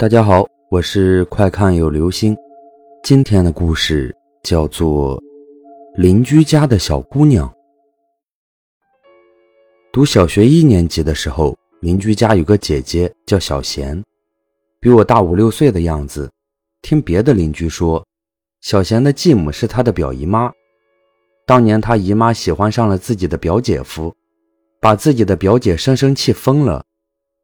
[0.00, 2.34] 大家好，我是快看有流星。
[3.02, 5.18] 今天的故事叫做
[5.94, 7.46] 《邻居家的小姑娘》。
[9.92, 14.02] 读小学一年级的时候，邻居家有个姐姐叫小贤，
[14.80, 16.30] 比我大五六岁的样子。
[16.80, 18.02] 听别的邻居说，
[18.62, 20.50] 小贤的继母是她的表姨妈。
[21.44, 24.14] 当年她姨妈喜欢上了自己的表姐夫，
[24.80, 26.82] 把自己的表姐生生气疯了，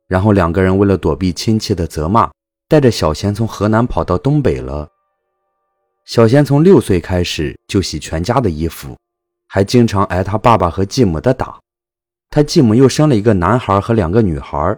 [0.09, 2.31] 然后两个人为了躲避亲戚的责骂。
[2.69, 4.89] 带着小贤从河南跑到东北了。
[6.05, 8.97] 小贤从六岁开始就洗全家的衣服，
[9.49, 11.59] 还经常挨他爸爸和继母的打。
[12.31, 14.77] 他继母又生了一个男孩和两个女孩。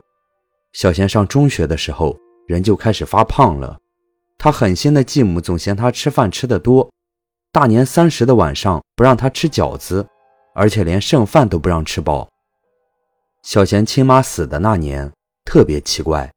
[0.72, 2.16] 小贤上中学的时候，
[2.46, 3.78] 人就开始发胖了。
[4.36, 6.90] 他狠心的继母总嫌他吃饭吃得多，
[7.50, 10.06] 大年三十的晚上不让他吃饺子，
[10.54, 12.28] 而且连剩饭都不让吃饱。
[13.42, 15.10] 小贤亲妈死的那年
[15.44, 16.30] 特别奇怪。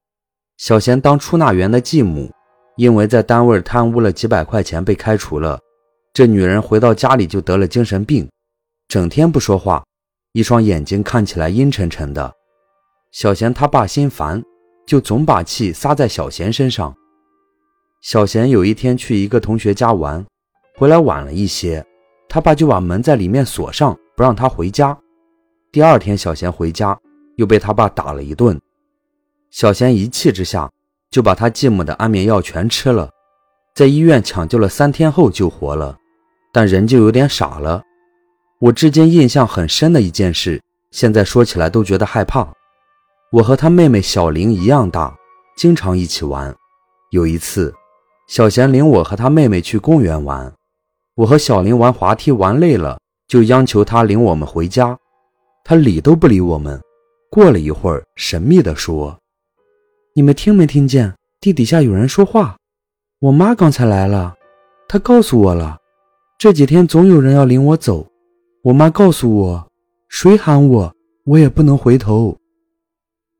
[0.61, 2.31] 小贤当出纳员的继母，
[2.77, 5.59] 因为在单位贪污了几百块钱被开除了。
[6.13, 8.29] 这女人回到家里就得了精神病，
[8.87, 9.83] 整天不说话，
[10.33, 12.31] 一双眼睛看起来阴沉沉的。
[13.11, 14.39] 小贤他爸心烦，
[14.85, 16.95] 就总把气撒在小贤身上。
[18.03, 20.23] 小贤有一天去一个同学家玩，
[20.77, 21.83] 回来晚了一些，
[22.29, 24.95] 他爸就把门在里面锁上，不让他回家。
[25.71, 26.95] 第二天小贤回家，
[27.37, 28.61] 又被他爸打了一顿。
[29.51, 30.71] 小贤一气之下，
[31.09, 33.09] 就把他继母的安眠药全吃了，
[33.75, 35.97] 在医院抢救了三天后救活了，
[36.53, 37.83] 但人就有点傻了。
[38.59, 42.47] 我至今印象很深的一件事，现在说起来都觉得害怕。
[43.33, 45.13] 我和他妹妹小玲一样大，
[45.57, 46.55] 经常一起玩。
[47.09, 47.73] 有一次，
[48.29, 50.49] 小贤领我和他妹妹去公园玩，
[51.15, 54.97] 我和小玲玩滑梯玩累了，就央求他领我们回家，
[55.65, 56.79] 他理都不理我们。
[57.29, 59.20] 过了一会儿，神秘地说。
[60.13, 62.57] 你们听没听见地底下有人说话？
[63.19, 64.35] 我妈刚才来了，
[64.85, 65.77] 她告诉我了，
[66.37, 68.05] 这几天总有人要领我走。
[68.63, 69.67] 我妈告诉我，
[70.09, 72.37] 谁喊我，我也不能回头。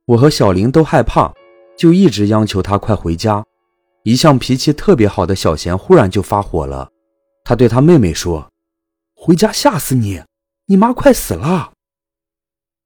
[0.06, 1.30] 我和小玲都害怕，
[1.76, 3.44] 就一直央求她快回家。
[4.04, 6.90] 一向脾气特别好的小贤忽然就发火了，
[7.44, 8.50] 他对他妹妹说
[9.14, 10.22] ：“回家吓死你，
[10.66, 11.74] 你妈快死了。”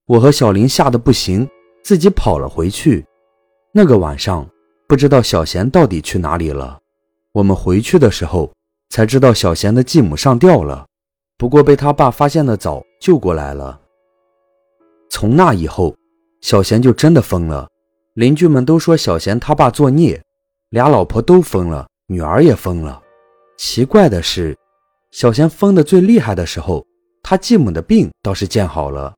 [0.07, 1.49] 我和小玲吓得不行，
[1.85, 3.07] 自己跑了回去。
[3.79, 4.49] 那个晚上，
[4.89, 6.79] 不知道小贤到底去哪里了。
[7.33, 8.51] 我们回去的时候
[8.89, 10.87] 才知道小贤的继母上吊了，
[11.37, 13.79] 不过被他爸发现的早，救过来了。
[15.11, 15.95] 从那以后，
[16.41, 17.69] 小贤就真的疯了。
[18.15, 20.19] 邻居们都说小贤他爸作孽，
[20.71, 23.03] 俩老婆都疯了，女儿也疯了。
[23.59, 24.57] 奇怪的是，
[25.11, 26.83] 小贤疯的最厉害的时候，
[27.23, 29.15] 他继母的病倒是见好了。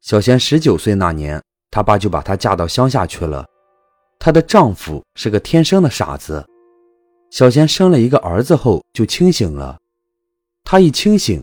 [0.00, 1.40] 小贤十九岁那年。
[1.74, 3.44] 她爸就把她嫁到乡下去了。
[4.20, 6.46] 她的丈夫是个天生的傻子。
[7.32, 9.76] 小贤生了一个儿子后就清醒了。
[10.62, 11.42] 她一清醒，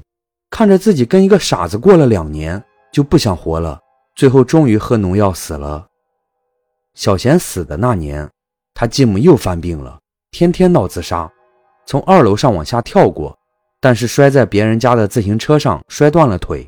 [0.50, 3.78] 看着自己跟一个傻子过了两年，就不想活了。
[4.16, 5.86] 最后终于喝农药死了。
[6.94, 8.30] 小贤死的那年，
[8.74, 10.00] 他继母又犯病了，
[10.32, 11.30] 天天闹自杀，
[11.86, 13.38] 从二楼上往下跳过，
[13.82, 16.66] 但是摔在别人家的自行车上摔断了腿，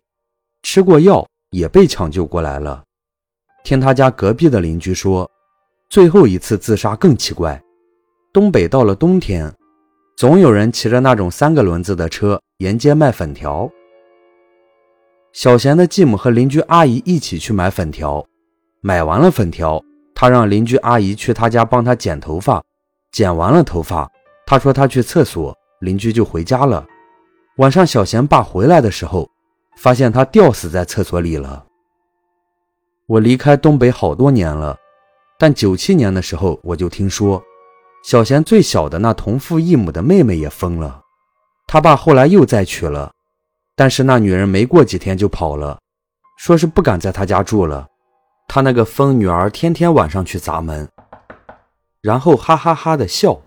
[0.64, 2.84] 吃过药也被抢救过来了。
[3.64, 5.30] 听他家隔壁的邻居说，
[5.90, 7.62] 最后一次自杀更奇怪。
[8.34, 9.54] 东北到了冬天，
[10.18, 13.70] 总有人骑着那种三个轮子的车沿街卖粉条。
[15.32, 18.26] 小贤的继母和邻居阿姨一起去买粉条，
[18.82, 19.82] 买完了粉条，
[20.14, 22.62] 他让邻居阿姨去他家帮他剪头发。
[23.14, 24.12] 剪完了头发，
[24.46, 26.86] 他说他去厕所，邻居就回家了。
[27.58, 29.30] 晚上小贤爸回来的时候，
[29.78, 31.66] 发现他吊死在厕所里了。
[33.06, 34.78] 我离开东北好多年了，
[35.38, 37.44] 但九七年的时候我就听说，
[38.04, 41.02] 小贤最小的那同父异母的妹妹也疯了。
[41.68, 43.12] 他爸后来又再娶了，
[43.76, 45.80] 但是那女人没过几天就跑了，
[46.38, 47.88] 说是不敢在他家住了。
[48.48, 50.88] 他那个疯女儿天天晚上去砸门，
[52.02, 53.42] 然后哈哈哈的笑。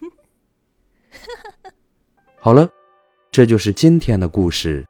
[2.40, 2.68] 好了，
[3.30, 4.84] 这就是今天的故事，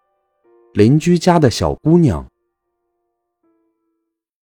[0.73, 2.27] 邻居家的小姑娘。